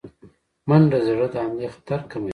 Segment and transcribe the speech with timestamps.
[0.67, 2.29] منډه د زړه د حملې خطر کموي